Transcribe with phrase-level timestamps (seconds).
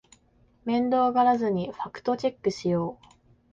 [0.65, 3.05] 面倒がらずにファクトチェックしよう